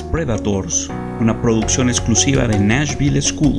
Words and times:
Predators, 0.00 0.88
una 1.20 1.42
producción 1.42 1.90
exclusiva 1.90 2.46
de 2.46 2.56
Nashville 2.56 3.20
School, 3.20 3.58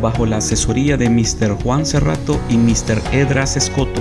bajo 0.00 0.24
la 0.24 0.38
asesoría 0.38 0.96
de 0.96 1.10
Mr. 1.10 1.62
Juan 1.62 1.84
Cerrato 1.84 2.40
y 2.48 2.56
Mr. 2.56 3.02
Edras 3.12 3.58
Escoto. 3.58 4.00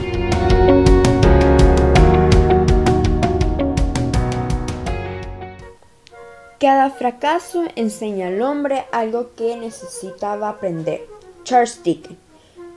Cada 6.59 6.89
fracaso 6.91 7.65
enseña 7.75 8.29
al 8.29 8.41
hombre 8.41 8.85
algo 8.93 9.31
que 9.35 9.57
necesitaba 9.57 10.47
aprender. 10.47 11.01
Charles 11.43 11.83
Dickens, 11.83 12.17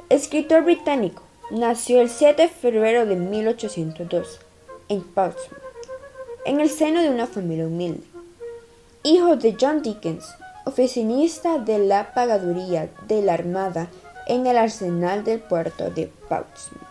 escritor 0.09 0.65
británico, 0.65 1.23
nació 1.53 2.01
el 2.01 2.11
7 2.11 2.43
de 2.43 2.49
febrero 2.49 3.07
de 3.07 3.15
1802 3.15 4.41
en 4.89 5.03
Portsmouth 5.03 5.67
en 6.47 6.61
el 6.61 6.71
seno 6.71 7.03
de 7.03 7.11
una 7.11 7.27
familia 7.27 7.67
humilde. 7.67 8.16
Hijo 9.09 9.37
de 9.37 9.57
John 9.61 9.83
Dickens, 9.83 10.35
oficinista 10.65 11.59
de 11.59 11.79
la 11.79 12.13
pagaduría 12.13 12.91
de 13.07 13.23
la 13.23 13.35
Armada 13.35 13.87
en 14.27 14.49
el 14.49 14.59
arsenal 14.59 15.23
del 15.23 15.39
puerto 15.39 15.91
de 15.91 16.09
Portsmouth, 16.29 16.83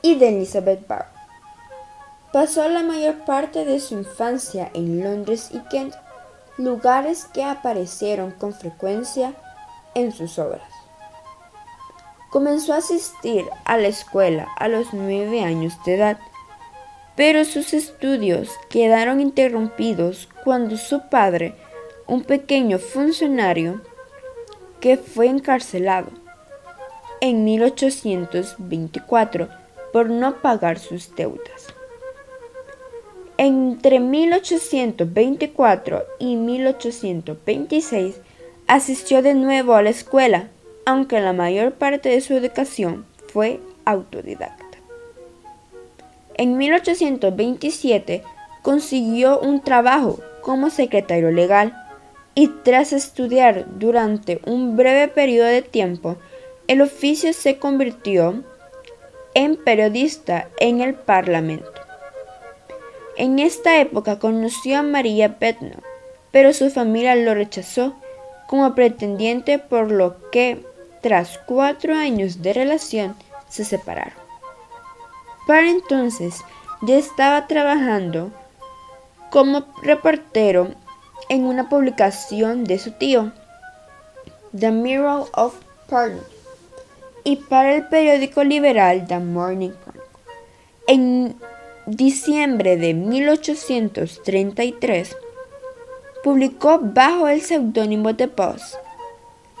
y 0.00 0.14
de 0.14 0.30
Elizabeth 0.30 0.88
Barr. 0.88 1.04
Pasó 2.32 2.66
la 2.70 2.82
mayor 2.82 3.26
parte 3.26 3.66
de 3.66 3.78
su 3.78 3.92
infancia 3.92 4.70
en 4.72 5.04
Londres 5.04 5.50
y 5.52 5.58
Kent, 5.68 5.94
lugares 6.56 7.26
que 7.26 7.44
aparecieron 7.44 8.30
con 8.30 8.54
frecuencia 8.54 9.34
en 9.94 10.12
sus 10.12 10.38
obras. 10.38 10.62
Comenzó 12.30 12.72
a 12.72 12.78
asistir 12.78 13.44
a 13.66 13.76
la 13.76 13.88
escuela 13.88 14.48
a 14.58 14.68
los 14.68 14.94
nueve 14.94 15.44
años 15.44 15.74
de 15.84 15.96
edad 15.96 16.18
pero 17.16 17.44
sus 17.44 17.72
estudios 17.72 18.50
quedaron 18.68 19.20
interrumpidos 19.20 20.28
cuando 20.44 20.76
su 20.76 21.08
padre, 21.08 21.54
un 22.06 22.22
pequeño 22.22 22.78
funcionario, 22.78 23.80
que 24.80 24.96
fue 24.98 25.26
encarcelado 25.26 26.08
en 27.20 27.44
1824 27.44 29.48
por 29.92 30.08
no 30.10 30.40
pagar 30.42 30.78
sus 30.78 31.14
deudas. 31.16 31.74
Entre 33.38 34.00
1824 34.00 36.04
y 36.18 36.36
1826 36.36 38.16
asistió 38.66 39.22
de 39.22 39.34
nuevo 39.34 39.74
a 39.74 39.82
la 39.82 39.90
escuela, 39.90 40.48
aunque 40.84 41.20
la 41.20 41.32
mayor 41.32 41.72
parte 41.72 42.08
de 42.10 42.20
su 42.20 42.34
educación 42.34 43.06
fue 43.32 43.60
autodidacta. 43.84 44.65
En 46.38 46.58
1827 46.58 48.22
consiguió 48.60 49.40
un 49.40 49.62
trabajo 49.62 50.20
como 50.42 50.68
secretario 50.68 51.30
legal 51.30 51.74
y 52.34 52.48
tras 52.62 52.92
estudiar 52.92 53.64
durante 53.78 54.40
un 54.44 54.76
breve 54.76 55.08
periodo 55.08 55.48
de 55.48 55.62
tiempo, 55.62 56.16
el 56.68 56.82
oficio 56.82 57.32
se 57.32 57.58
convirtió 57.58 58.44
en 59.32 59.56
periodista 59.56 60.50
en 60.60 60.82
el 60.82 60.94
Parlamento. 60.94 61.72
En 63.16 63.38
esta 63.38 63.80
época 63.80 64.18
conoció 64.18 64.78
a 64.78 64.82
María 64.82 65.38
Petno, 65.38 65.76
pero 66.32 66.52
su 66.52 66.68
familia 66.68 67.16
lo 67.16 67.34
rechazó 67.34 67.94
como 68.46 68.74
pretendiente 68.74 69.58
por 69.58 69.90
lo 69.90 70.30
que, 70.30 70.62
tras 71.00 71.38
cuatro 71.46 71.94
años 71.94 72.42
de 72.42 72.52
relación, 72.52 73.16
se 73.48 73.64
separaron. 73.64 74.25
Para 75.46 75.70
entonces 75.70 76.44
ya 76.82 76.96
estaba 76.96 77.46
trabajando 77.46 78.32
como 79.30 79.64
reportero 79.82 80.74
en 81.28 81.44
una 81.44 81.68
publicación 81.68 82.64
de 82.64 82.78
su 82.78 82.92
tío, 82.92 83.32
The 84.58 84.70
Mirror 84.72 85.28
of 85.34 85.54
Pardon, 85.88 86.22
y 87.22 87.36
para 87.36 87.76
el 87.76 87.86
periódico 87.86 88.42
liberal 88.44 89.06
The 89.06 89.20
Morning 89.20 89.70
Chronicle. 89.70 90.02
En 90.88 91.36
diciembre 91.86 92.76
de 92.76 92.92
1833, 92.94 95.16
publicó 96.24 96.80
bajo 96.80 97.28
el 97.28 97.40
seudónimo 97.40 98.12
de 98.12 98.26
Post 98.26 98.74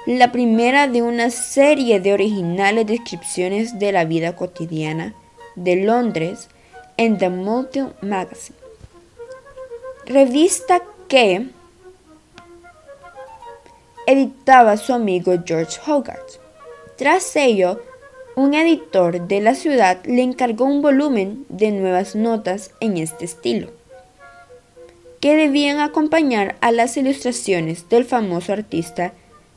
la 0.06 0.32
primera 0.32 0.88
de 0.88 1.02
una 1.02 1.30
serie 1.30 2.00
de 2.00 2.12
originales 2.12 2.86
descripciones 2.86 3.78
de 3.78 3.92
la 3.92 4.04
vida 4.04 4.34
cotidiana 4.36 5.14
de 5.56 5.76
Londres 5.76 6.48
en 6.96 7.18
The 7.18 7.28
Multi 7.28 7.80
Magazine, 8.00 8.58
revista 10.06 10.82
que 11.08 11.48
editaba 14.06 14.76
su 14.76 14.92
amigo 14.92 15.34
George 15.44 15.78
Hogarth. 15.86 16.40
Tras 16.96 17.36
ello, 17.36 17.82
un 18.36 18.54
editor 18.54 19.26
de 19.26 19.40
la 19.40 19.54
ciudad 19.54 19.98
le 20.04 20.22
encargó 20.22 20.66
un 20.66 20.82
volumen 20.82 21.44
de 21.48 21.72
nuevas 21.72 22.14
notas 22.14 22.70
en 22.80 22.98
este 22.98 23.24
estilo, 23.24 23.70
que 25.20 25.36
debían 25.36 25.80
acompañar 25.80 26.56
a 26.60 26.70
las 26.70 26.96
ilustraciones 26.96 27.88
del 27.88 28.04
famoso 28.04 28.52
artista 28.52 29.12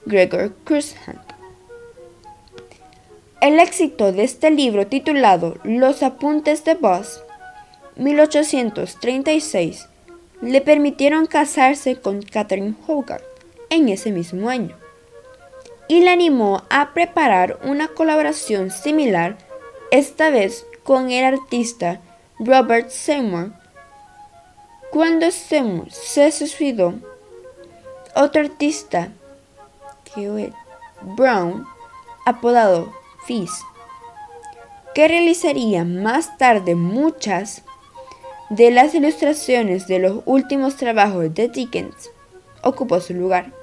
Gregor 0.05 0.53
Cruzant. 0.63 1.28
El 3.41 3.57
éxito 3.57 4.11
de 4.11 4.25
este 4.25 4.51
libro 4.51 4.85
titulado 4.85 5.55
Los 5.63 6.03
apuntes 6.03 6.65
de 6.65 6.73
Boss, 6.73 7.23
1836, 7.95 9.87
le 10.41 10.59
permitieron 10.59 11.25
casarse 11.25 11.95
con 12.01 12.21
Catherine 12.21 12.75
Hogarth 12.85 13.23
en 13.69 13.87
ese 13.87 14.11
mismo 14.11 14.49
año 14.49 14.75
y 15.87 16.01
le 16.01 16.09
animó 16.09 16.63
a 16.69 16.93
preparar 16.93 17.59
una 17.63 17.87
colaboración 17.87 18.71
similar, 18.71 19.37
esta 19.89 20.29
vez 20.31 20.65
con 20.83 21.09
el 21.09 21.23
artista 21.23 22.01
Robert 22.39 22.89
Seymour. 22.89 23.53
Cuando 24.91 25.31
Seymour 25.31 25.89
se 25.91 26.29
suicidó, 26.33 26.93
otro 28.15 28.41
artista, 28.41 29.13
Brown, 31.15 31.65
apodado 32.25 32.99
que 34.95 35.07
realizaría 35.07 35.85
más 35.85 36.37
tarde 36.37 36.75
muchas 36.75 37.63
de 38.49 38.71
las 38.71 38.95
ilustraciones 38.95 39.87
de 39.87 39.99
los 39.99 40.23
últimos 40.25 40.75
trabajos 40.75 41.33
de 41.33 41.47
Dickens, 41.47 42.09
ocupó 42.63 42.99
su 42.99 43.13
lugar. 43.13 43.53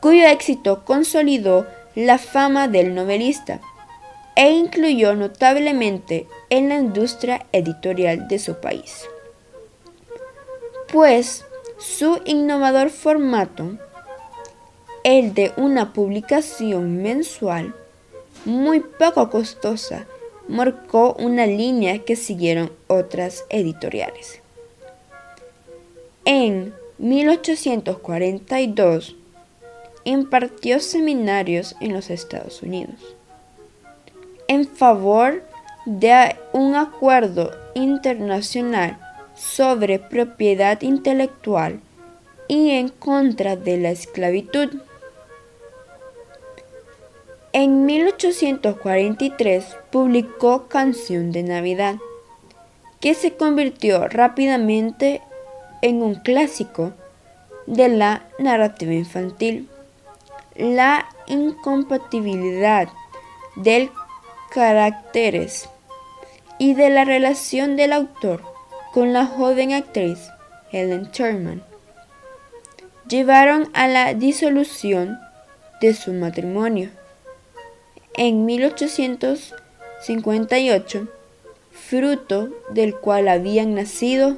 cuyo 0.00 0.26
éxito 0.26 0.84
consolidó 0.84 1.66
la 1.94 2.18
fama 2.18 2.68
del 2.68 2.94
novelista 2.94 3.60
e 4.36 4.52
influyó 4.52 5.14
notablemente 5.14 6.26
en 6.48 6.68
la 6.68 6.76
industria 6.76 7.46
editorial 7.52 8.28
de 8.28 8.38
su 8.38 8.60
país. 8.60 9.04
Pues 10.92 11.44
su 11.78 12.20
innovador 12.24 12.90
formato, 12.90 13.78
el 15.04 15.34
de 15.34 15.52
una 15.56 15.92
publicación 15.92 17.02
mensual 17.02 17.74
muy 18.44 18.80
poco 18.80 19.30
costosa, 19.30 20.06
marcó 20.48 21.14
una 21.18 21.46
línea 21.46 22.00
que 22.00 22.16
siguieron 22.16 22.72
otras 22.86 23.44
editoriales. 23.50 24.40
En 26.24 26.74
1842 26.98 29.16
impartió 30.04 30.80
seminarios 30.80 31.76
en 31.80 31.92
los 31.92 32.08
Estados 32.10 32.62
Unidos 32.62 33.16
en 34.50 34.66
favor 34.66 35.44
de 35.86 36.34
un 36.52 36.74
acuerdo 36.74 37.52
internacional 37.74 38.98
sobre 39.36 40.00
propiedad 40.00 40.82
intelectual 40.82 41.78
y 42.48 42.70
en 42.70 42.88
contra 42.88 43.54
de 43.54 43.76
la 43.76 43.90
esclavitud. 43.90 44.82
En 47.52 47.86
1843 47.86 49.64
publicó 49.90 50.66
Canción 50.66 51.30
de 51.30 51.44
Navidad, 51.44 51.94
que 52.98 53.14
se 53.14 53.34
convirtió 53.34 54.08
rápidamente 54.08 55.22
en 55.80 56.02
un 56.02 56.16
clásico 56.16 56.90
de 57.66 57.88
la 57.88 58.24
narrativa 58.40 58.94
infantil. 58.94 59.68
La 60.56 61.06
incompatibilidad 61.28 62.88
del 63.54 63.92
caracteres 64.50 65.68
y 66.58 66.74
de 66.74 66.90
la 66.90 67.04
relación 67.04 67.76
del 67.76 67.92
autor 67.92 68.42
con 68.92 69.12
la 69.12 69.26
joven 69.26 69.72
actriz 69.72 70.18
Helen 70.72 71.10
Sherman 71.12 71.62
llevaron 73.08 73.70
a 73.74 73.86
la 73.88 74.14
disolución 74.14 75.18
de 75.80 75.94
su 75.94 76.12
matrimonio. 76.12 76.90
En 78.14 78.44
1858, 78.44 81.08
fruto 81.72 82.50
del 82.70 82.94
cual 82.94 83.26
habían 83.28 83.74
nacido 83.74 84.36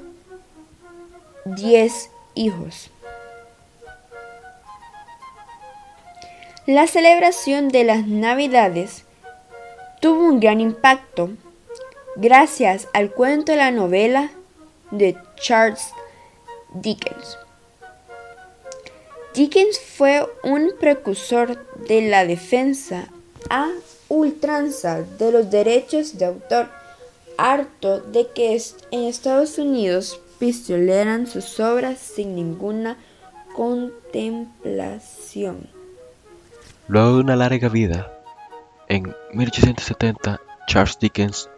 diez 1.45 2.09
hijos. 2.35 2.91
La 6.67 6.87
celebración 6.87 7.69
de 7.69 7.85
las 7.85 8.07
Navidades 8.07 9.05
tuvo 10.03 10.27
un 10.27 10.39
gran 10.41 10.61
impacto 10.61 11.31
gracias 12.17 12.89
al 12.93 13.13
cuento 13.13 13.53
de 13.53 13.59
la 13.59 13.71
novela 13.71 14.33
de 14.91 15.17
Charles 15.37 15.93
Dickens. 16.75 17.39
Dickens 19.33 19.79
fue 19.79 20.29
un 20.43 20.73
precursor 20.81 21.57
de 21.87 22.11
la 22.11 22.27
defensa 22.27 23.07
a 23.49 23.69
ultranza 24.09 25.03
de 25.03 25.31
los 25.31 25.53
derechos 25.53 26.19
de 26.19 26.25
autor, 26.25 26.67
harto 27.39 28.01
de 28.01 28.27
que 28.35 28.61
en 28.91 29.05
Estados 29.05 29.57
Unidos 29.59 30.21
pistoleran 30.41 31.29
sus 31.29 31.61
obras 31.61 32.01
sin 32.01 32.35
ninguna 32.35 32.97
contemplación. 33.55 35.69
Luego 36.89 37.15
de 37.15 37.21
una 37.21 37.37
larga 37.37 37.69
vida, 37.69 38.19
en 38.89 39.15
1870 39.33 40.41
Charles 40.67 40.99
Dickens 40.99 41.51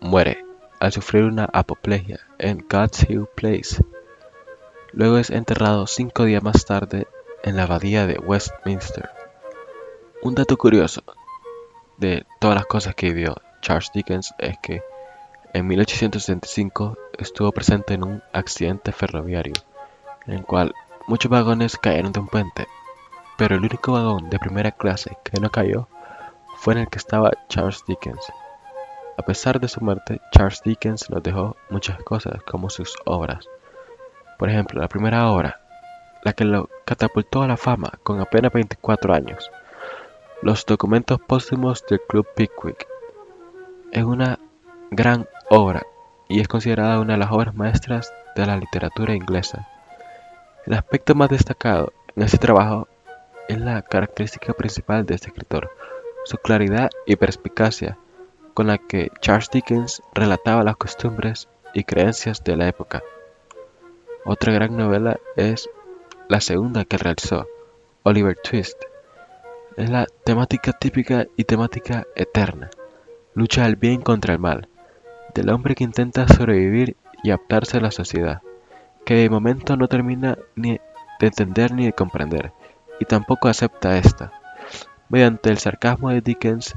muere 0.00 0.44
al 0.80 0.92
sufrir 0.92 1.24
una 1.24 1.48
apoplejía 1.52 2.20
en 2.38 2.64
God's 2.68 3.08
Hill 3.08 3.26
Place. 3.34 3.84
Luego 4.92 5.18
es 5.18 5.30
enterrado 5.30 5.86
cinco 5.86 6.24
días 6.24 6.42
más 6.42 6.64
tarde 6.64 7.06
en 7.42 7.56
la 7.56 7.64
abadía 7.64 8.06
de 8.06 8.18
Westminster. 8.18 9.10
Un 10.22 10.34
dato 10.34 10.56
curioso 10.56 11.02
de 11.96 12.26
todas 12.40 12.56
las 12.56 12.66
cosas 12.66 12.94
que 12.94 13.12
vivió 13.12 13.36
Charles 13.60 13.90
Dickens 13.92 14.34
es 14.38 14.56
que 14.62 14.82
en 15.52 15.66
1865 15.66 16.96
estuvo 17.18 17.52
presente 17.52 17.94
en 17.94 18.04
un 18.04 18.22
accidente 18.32 18.92
ferroviario, 18.92 19.54
en 20.26 20.34
el 20.34 20.44
cual 20.44 20.74
muchos 21.06 21.30
vagones 21.30 21.76
cayeron 21.76 22.12
de 22.12 22.20
un 22.20 22.28
puente 22.28 22.66
pero 23.38 23.54
el 23.54 23.60
único 23.60 23.92
vagón 23.92 24.28
de 24.28 24.38
primera 24.40 24.72
clase 24.72 25.16
que 25.22 25.40
no 25.40 25.48
cayó 25.48 25.88
fue 26.58 26.74
en 26.74 26.80
el 26.80 26.88
que 26.88 26.98
estaba 26.98 27.30
Charles 27.48 27.84
Dickens. 27.86 28.32
A 29.16 29.22
pesar 29.22 29.60
de 29.60 29.68
su 29.68 29.80
muerte, 29.80 30.20
Charles 30.32 30.60
Dickens 30.64 31.08
nos 31.08 31.22
dejó 31.22 31.56
muchas 31.70 32.02
cosas 32.02 32.42
como 32.42 32.68
sus 32.68 32.96
obras. 33.04 33.48
Por 34.38 34.50
ejemplo, 34.50 34.80
la 34.80 34.88
primera 34.88 35.30
obra, 35.30 35.60
la 36.24 36.32
que 36.32 36.44
lo 36.44 36.68
catapultó 36.84 37.42
a 37.42 37.48
la 37.48 37.56
fama 37.56 37.92
con 38.02 38.20
apenas 38.20 38.52
24 38.52 39.14
años, 39.14 39.50
Los 40.40 40.64
documentos 40.66 41.20
póstumos 41.20 41.84
del 41.88 42.00
Club 42.08 42.26
Pickwick. 42.36 42.86
Es 43.90 44.04
una 44.04 44.38
gran 44.90 45.26
obra 45.50 45.82
y 46.28 46.40
es 46.40 46.46
considerada 46.46 47.00
una 47.00 47.14
de 47.14 47.18
las 47.18 47.32
obras 47.32 47.54
maestras 47.54 48.12
de 48.36 48.46
la 48.46 48.56
literatura 48.56 49.14
inglesa. 49.14 49.68
El 50.64 50.74
aspecto 50.74 51.16
más 51.16 51.28
destacado 51.28 51.92
en 52.14 52.22
ese 52.22 52.38
trabajo 52.38 52.86
es 53.48 53.58
la 53.58 53.82
característica 53.82 54.52
principal 54.52 55.06
de 55.06 55.14
este 55.14 55.28
escritor, 55.28 55.70
su 56.28 56.36
claridad 56.36 56.90
y 57.06 57.16
perspicacia 57.16 57.96
con 58.52 58.66
la 58.66 58.76
que 58.76 59.10
Charles 59.22 59.48
Dickens 59.50 60.02
relataba 60.12 60.62
las 60.62 60.76
costumbres 60.76 61.48
y 61.72 61.84
creencias 61.84 62.44
de 62.44 62.54
la 62.54 62.68
época. 62.68 63.02
Otra 64.26 64.52
gran 64.52 64.76
novela 64.76 65.18
es 65.36 65.70
la 66.28 66.42
segunda 66.42 66.84
que 66.84 66.98
realizó, 66.98 67.46
Oliver 68.02 68.36
Twist. 68.36 68.76
Es 69.78 69.88
la 69.88 70.04
temática 70.24 70.74
típica 70.74 71.26
y 71.34 71.44
temática 71.44 72.06
eterna. 72.14 72.68
Lucha 73.32 73.62
del 73.62 73.76
bien 73.76 74.02
contra 74.02 74.34
el 74.34 74.38
mal, 74.38 74.68
del 75.34 75.48
hombre 75.48 75.74
que 75.74 75.84
intenta 75.84 76.28
sobrevivir 76.28 76.94
y 77.22 77.30
adaptarse 77.30 77.78
a 77.78 77.80
la 77.80 77.90
sociedad, 77.90 78.42
que 79.06 79.14
de 79.14 79.30
momento 79.30 79.78
no 79.78 79.88
termina 79.88 80.36
ni 80.56 80.72
de 80.72 81.26
entender 81.26 81.72
ni 81.72 81.86
de 81.86 81.94
comprender, 81.94 82.52
y 83.00 83.06
tampoco 83.06 83.48
acepta 83.48 83.96
esta. 83.96 84.30
Mediante 85.08 85.48
el 85.48 85.58
sarcasmo 85.58 86.10
de 86.10 86.20
Dickens, 86.20 86.74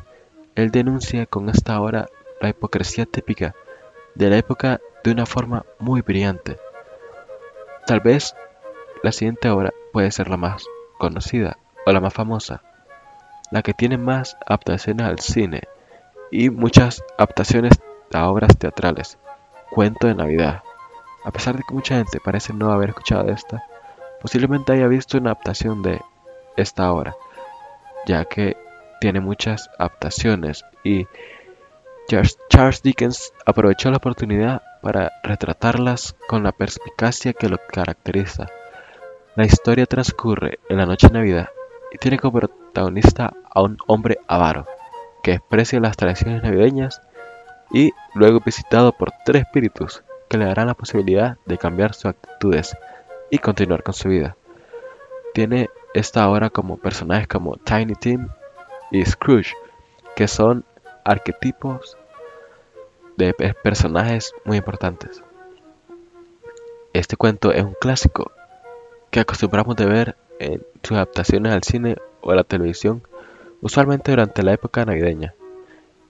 él 0.56 0.72
denuncia 0.72 1.26
con 1.26 1.50
esta 1.50 1.82
obra 1.82 2.08
la 2.40 2.50
hipocresía 2.50 3.06
típica 3.06 3.56
de 4.16 4.30
la 4.30 4.38
época 4.38 4.80
de 5.04 5.12
una 5.12 5.26
forma 5.26 5.66
muy 5.80 6.02
brillante. 6.02 6.58
Tal 7.86 8.00
vez 8.00 8.36
la 9.04 9.12
siguiente 9.12 9.50
obra 9.50 9.74
puede 9.92 10.12
ser 10.12 10.30
la 10.30 10.38
más 10.38 10.66
conocida 10.98 11.58
o 11.86 11.92
la 11.92 12.00
más 12.00 12.14
famosa, 12.14 12.62
la 13.52 13.64
que 13.64 13.74
tiene 13.74 13.98
más 13.98 14.38
adaptaciones 14.46 15.06
al 15.06 15.20
cine 15.20 15.64
y 16.32 16.50
muchas 16.50 17.04
adaptaciones 17.18 17.74
a 18.14 18.30
obras 18.30 18.58
teatrales, 18.58 19.18
Cuento 19.72 20.08
de 20.08 20.16
Navidad. 20.16 20.64
A 21.26 21.32
pesar 21.32 21.58
de 21.58 21.64
que 21.64 21.74
mucha 21.74 21.96
gente 21.96 22.20
parece 22.24 22.54
no 22.54 22.72
haber 22.72 22.90
escuchado 22.90 23.30
esta, 23.30 23.64
posiblemente 24.22 24.72
haya 24.72 24.88
visto 24.88 25.18
una 25.18 25.32
adaptación 25.32 25.82
de 25.82 26.02
esta 26.56 26.92
obra, 26.92 27.16
ya 28.06 28.26
que 28.26 28.58
tiene 29.00 29.20
muchas 29.20 29.70
adaptaciones 29.78 30.66
y 30.84 31.08
Charles 32.50 32.84
Dickens 32.84 33.34
aprovechó 33.46 33.90
la 33.90 33.98
oportunidad 33.98 34.62
para 34.82 35.12
retratarlas 35.24 36.16
con 36.28 36.44
la 36.44 36.52
perspicacia 36.52 37.34
que 37.34 37.48
lo 37.48 37.58
caracteriza. 37.58 38.48
La 39.36 39.46
historia 39.46 39.86
transcurre 39.86 40.60
en 40.68 40.78
la 40.78 40.86
noche 40.86 41.08
de 41.08 41.14
Navidad 41.14 41.50
y 41.92 41.98
tiene 41.98 42.20
como 42.20 42.40
protagonista 42.40 43.34
a 43.50 43.62
un 43.62 43.78
hombre 43.88 44.18
avaro 44.28 44.66
que 45.24 45.32
desprecia 45.32 45.80
las 45.80 45.96
tradiciones 45.96 46.44
navideñas 46.44 47.02
y 47.72 47.92
luego 48.14 48.42
visitado 48.46 48.92
por 48.92 49.12
tres 49.26 49.44
espíritus 49.44 50.04
que 50.30 50.38
le 50.38 50.46
darán 50.46 50.68
la 50.68 50.74
posibilidad 50.74 51.38
de 51.46 51.58
cambiar 51.58 51.94
sus 51.94 52.06
actitudes 52.08 52.76
y 53.30 53.38
continuar 53.38 53.84
con 53.84 53.94
su 53.94 54.10
vida. 54.10 54.36
Tiene 55.34 55.70
esta 55.94 56.30
obra 56.30 56.50
como 56.50 56.78
personajes 56.78 57.28
como 57.28 57.58
Tiny 57.58 57.96
Tim 57.96 58.28
y 58.92 59.06
Scrooge, 59.06 59.54
que 60.16 60.28
son 60.28 60.66
arquetipos 61.04 61.98
de 63.18 63.34
personajes 63.64 64.34
muy 64.46 64.58
importantes. 64.58 65.24
Este 66.94 67.16
cuento 67.16 67.52
es 67.52 67.64
un 67.64 67.76
clásico 67.80 68.32
que 69.10 69.20
acostumbramos 69.20 69.76
de 69.76 69.86
ver 69.86 70.16
en 70.40 70.66
sus 70.84 70.98
adaptaciones 70.98 71.54
al 71.54 71.64
cine 71.64 71.98
o 72.22 72.32
a 72.32 72.36
la 72.36 72.44
televisión, 72.44 73.04
usualmente 73.62 74.12
durante 74.12 74.44
la 74.44 74.54
época 74.54 74.86
navideña. 74.86 75.34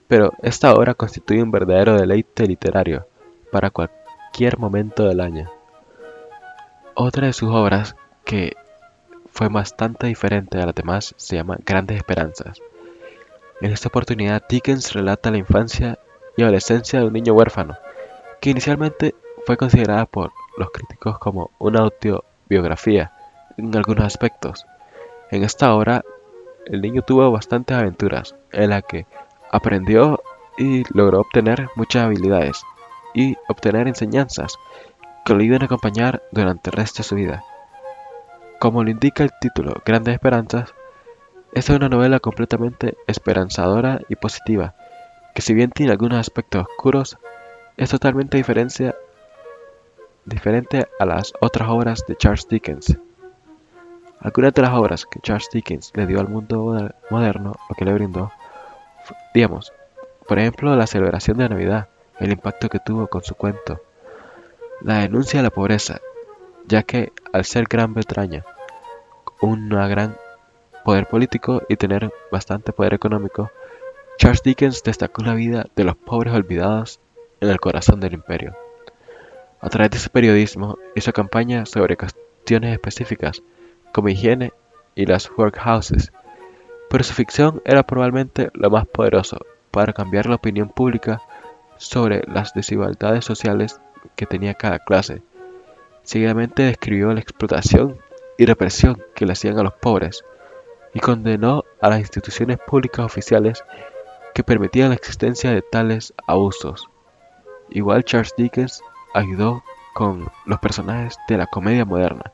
Pero 0.08 0.32
esta 0.42 0.74
obra 0.74 0.94
constituye 0.94 1.42
un 1.42 1.50
verdadero 1.50 1.96
deleite 1.96 2.46
literario 2.46 3.06
para 3.50 3.70
cualquier 3.70 4.58
momento 4.58 5.06
del 5.06 5.20
año. 5.20 5.50
Otra 6.94 7.26
de 7.26 7.32
sus 7.32 7.50
obras 7.50 7.96
que 8.24 8.56
fue 9.32 9.48
bastante 9.48 10.06
diferente 10.06 10.58
a 10.58 10.66
las 10.66 10.74
demás 10.74 11.14
se 11.16 11.36
llama 11.36 11.56
Grandes 11.64 11.96
Esperanzas. 11.96 12.60
En 13.60 13.72
esta 13.72 13.88
oportunidad 13.88 14.42
Dickens 14.48 14.92
relata 14.92 15.30
la 15.30 15.38
infancia 15.38 15.98
y 16.36 16.42
adolescencia 16.42 17.00
de 17.00 17.06
un 17.06 17.12
niño 17.12 17.32
huérfano, 17.32 17.76
que 18.40 18.50
inicialmente 18.50 19.14
fue 19.46 19.56
considerada 19.56 20.06
por 20.06 20.32
los 20.58 20.70
críticos 20.70 21.18
como 21.18 21.50
una 21.58 21.80
autobiografía 21.80 23.12
en 23.56 23.74
algunos 23.74 24.04
aspectos. 24.04 24.66
En 25.30 25.44
esta 25.44 25.74
obra, 25.74 26.04
el 26.66 26.82
niño 26.82 27.02
tuvo 27.02 27.30
bastantes 27.30 27.76
aventuras 27.76 28.34
en 28.52 28.70
las 28.70 28.84
que 28.84 29.06
aprendió 29.50 30.22
y 30.58 30.84
logró 30.92 31.20
obtener 31.20 31.68
muchas 31.74 32.04
habilidades 32.04 32.62
y 33.14 33.36
obtener 33.48 33.88
enseñanzas 33.88 34.58
que 35.24 35.32
lo 35.32 35.40
ayudan 35.40 35.62
a 35.62 35.66
acompañar 35.66 36.22
durante 36.32 36.70
el 36.70 36.76
resto 36.76 36.98
de 36.98 37.04
su 37.04 37.14
vida. 37.14 37.44
Como 38.62 38.84
lo 38.84 38.90
indica 38.90 39.24
el 39.24 39.32
título 39.40 39.82
Grandes 39.84 40.14
Esperanzas, 40.14 40.72
es 41.52 41.68
una 41.68 41.88
novela 41.88 42.20
completamente 42.20 42.96
esperanzadora 43.08 44.02
y 44.08 44.14
positiva, 44.14 44.76
que 45.34 45.42
si 45.42 45.52
bien 45.52 45.72
tiene 45.72 45.90
algunos 45.90 46.20
aspectos 46.20 46.66
oscuros, 46.70 47.18
es 47.76 47.90
totalmente 47.90 48.36
diferente 48.36 48.94
a 51.00 51.04
las 51.04 51.32
otras 51.40 51.70
obras 51.70 52.04
de 52.06 52.14
Charles 52.14 52.46
Dickens. 52.48 52.96
Algunas 54.20 54.54
de 54.54 54.62
las 54.62 54.74
obras 54.74 55.06
que 55.06 55.18
Charles 55.18 55.48
Dickens 55.52 55.90
le 55.96 56.06
dio 56.06 56.20
al 56.20 56.28
mundo 56.28 56.88
moderno, 57.10 57.56
lo 57.68 57.74
que 57.74 57.84
le 57.84 57.94
brindó, 57.94 58.30
digamos, 59.34 59.72
por 60.28 60.38
ejemplo, 60.38 60.76
la 60.76 60.86
celebración 60.86 61.36
de 61.38 61.48
Navidad, 61.48 61.88
el 62.20 62.30
impacto 62.30 62.68
que 62.68 62.78
tuvo 62.78 63.08
con 63.08 63.24
su 63.24 63.34
cuento, 63.34 63.82
la 64.82 65.00
denuncia 65.00 65.40
de 65.40 65.42
la 65.42 65.50
pobreza, 65.50 66.00
ya 66.68 66.84
que 66.84 67.12
al 67.32 67.44
ser 67.44 67.64
Gran 67.68 67.92
Bretaña 67.92 68.44
un 69.42 69.68
gran 69.68 70.16
poder 70.84 71.06
político 71.06 71.62
y 71.68 71.76
tener 71.76 72.10
bastante 72.30 72.72
poder 72.72 72.94
económico, 72.94 73.50
Charles 74.16 74.42
Dickens 74.42 74.82
destacó 74.82 75.22
la 75.22 75.34
vida 75.34 75.66
de 75.74 75.84
los 75.84 75.96
pobres 75.96 76.32
olvidados 76.32 77.00
en 77.40 77.50
el 77.50 77.60
corazón 77.60 78.00
del 78.00 78.14
imperio. 78.14 78.56
A 79.60 79.68
través 79.68 79.90
de 79.90 79.98
su 79.98 80.10
periodismo 80.10 80.78
hizo 80.94 81.12
campañas 81.12 81.70
sobre 81.70 81.96
cuestiones 81.96 82.72
específicas 82.72 83.42
como 83.92 84.08
higiene 84.08 84.52
y 84.94 85.06
las 85.06 85.30
workhouses, 85.36 86.12
pero 86.88 87.02
su 87.02 87.12
ficción 87.12 87.62
era 87.64 87.82
probablemente 87.82 88.50
lo 88.54 88.70
más 88.70 88.86
poderoso 88.86 89.38
para 89.72 89.92
cambiar 89.92 90.26
la 90.26 90.36
opinión 90.36 90.68
pública 90.68 91.20
sobre 91.78 92.22
las 92.28 92.54
desigualdades 92.54 93.24
sociales 93.24 93.80
que 94.14 94.26
tenía 94.26 94.54
cada 94.54 94.78
clase. 94.78 95.22
Seguidamente 96.04 96.62
describió 96.62 97.12
la 97.12 97.20
explotación 97.20 97.96
y 98.42 98.44
represión 98.44 99.00
que 99.14 99.24
le 99.24 99.34
hacían 99.34 99.56
a 99.60 99.62
los 99.62 99.74
pobres 99.74 100.24
y 100.92 100.98
condenó 100.98 101.62
a 101.80 101.88
las 101.90 102.00
instituciones 102.00 102.58
públicas 102.58 103.06
oficiales 103.06 103.62
que 104.34 104.42
permitían 104.42 104.88
la 104.88 104.96
existencia 104.96 105.52
de 105.52 105.62
tales 105.62 106.12
abusos. 106.26 106.88
Igual 107.70 108.04
Charles 108.04 108.34
Dickens 108.36 108.82
ayudó 109.14 109.62
con 109.94 110.28
los 110.44 110.58
personajes 110.58 111.16
de 111.28 111.36
la 111.36 111.46
comedia 111.46 111.84
moderna, 111.84 112.32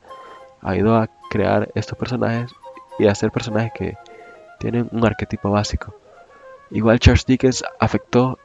ayudó 0.63 0.97
a 0.97 1.11
crear 1.29 1.71
estos 1.75 1.99
personajes 1.99 2.53
y 2.99 3.07
a 3.07 3.13
hacer 3.13 3.31
personajes 3.31 3.73
que 3.75 3.99
tienen 4.59 4.89
un 4.91 5.05
arquetipo 5.05 5.51
básico. 5.51 5.95
Igual 6.71 7.01
Charles 7.01 7.27
Dickens 7.27 7.65
afectó, 7.79 8.39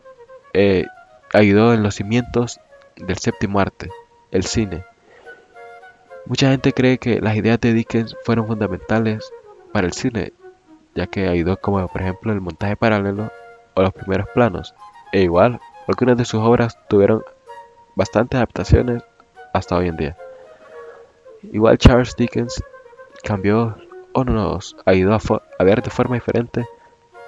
eh, 0.51 0.85
ayudó 1.31 1.73
en 1.73 1.81
los 1.81 1.95
cimientos 1.95 2.59
del 2.97 3.19
séptimo 3.19 3.61
arte, 3.61 3.89
el 4.31 4.43
cine. 4.43 4.83
Mucha 6.25 6.49
gente 6.49 6.71
cree 6.71 6.97
que 6.99 7.19
las 7.19 7.35
ideas 7.35 7.59
de 7.59 7.73
Dickens 7.73 8.15
fueron 8.23 8.47
fundamentales 8.47 9.29
para 9.73 9.87
el 9.87 9.93
cine, 9.93 10.31
ya 10.95 11.05
que 11.07 11.27
ayudó 11.27 11.57
como 11.57 11.85
por 11.87 12.01
ejemplo 12.01 12.31
el 12.31 12.39
montaje 12.39 12.77
paralelo 12.77 13.29
o 13.73 13.81
los 13.81 13.91
primeros 13.91 14.29
planos. 14.29 14.73
E 15.11 15.21
igual, 15.21 15.59
algunas 15.85 16.15
de 16.17 16.23
sus 16.23 16.41
obras 16.41 16.77
tuvieron 16.87 17.23
bastantes 17.95 18.37
adaptaciones 18.37 19.03
hasta 19.53 19.75
hoy 19.75 19.89
en 19.89 19.97
día. 19.97 20.17
Igual 21.51 21.77
Charles 21.77 22.15
Dickens 22.15 22.63
cambió 23.21 23.75
o 24.13 24.23
nos 24.23 24.77
ayudó 24.85 25.17
a, 25.59 25.63
ver 25.63 25.81
de 25.81 25.89
forma 25.89 26.15
diferente 26.15 26.65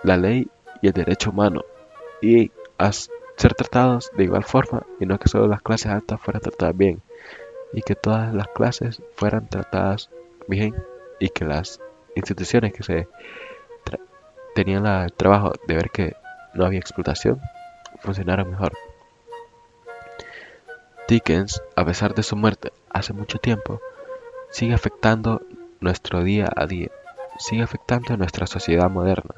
la 0.03 0.15
ley 0.15 0.47
y 0.81 0.87
el 0.87 0.93
derecho 0.93 1.31
humano 1.31 1.63
y 2.21 2.51
a 2.77 2.91
ser 2.93 3.53
tratados 3.55 4.09
de 4.15 4.23
igual 4.23 4.43
forma 4.43 4.85
y 4.99 5.05
no 5.05 5.19
que 5.19 5.27
solo 5.27 5.47
las 5.47 5.61
clases 5.61 5.91
altas 5.91 6.21
fueran 6.21 6.41
tratadas 6.41 6.77
bien 6.77 7.01
y 7.75 7.81
que 7.81 7.93
todas 7.93 8.33
las 8.33 8.47
clases 8.47 9.03
fueran 9.15 9.47
tratadas 9.49 10.09
bien 10.47 10.73
y 11.19 11.29
que 11.29 11.43
las 11.43 11.81
instituciones 12.15 12.73
que 12.73 12.83
se 12.83 13.07
tenían 14.55 14.85
el 14.85 15.11
trabajo 15.11 15.51
de 15.67 15.75
ver 15.75 15.89
que 15.91 16.15
no 16.53 16.65
había 16.65 16.79
explotación 16.79 17.41
funcionaran 17.99 18.49
mejor. 18.49 18.71
Dickens, 21.09 21.61
a 21.75 21.83
pesar 21.85 22.15
de 22.15 22.23
su 22.23 22.37
muerte 22.37 22.71
hace 22.89 23.11
mucho 23.11 23.37
tiempo, 23.37 23.81
sigue 24.49 24.73
afectando 24.73 25.41
nuestro 25.81 26.23
día 26.23 26.49
a 26.55 26.65
día, 26.65 26.89
sigue 27.37 27.61
afectando 27.61 28.13
a 28.13 28.17
nuestra 28.17 28.47
sociedad 28.47 28.89
moderna. 28.89 29.35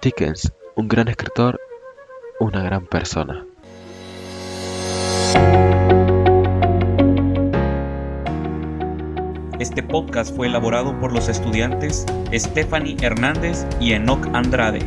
Dickens, 0.00 0.54
un 0.74 0.88
gran 0.88 1.08
escritor, 1.08 1.60
una 2.40 2.62
gran 2.62 2.86
persona. 2.86 3.44
Este 9.64 9.82
podcast 9.82 10.36
fue 10.36 10.48
elaborado 10.48 11.00
por 11.00 11.10
los 11.10 11.30
estudiantes 11.30 12.04
Stephanie 12.34 12.98
Hernández 13.00 13.66
y 13.80 13.92
Enoch 13.92 14.28
Andrade. 14.34 14.80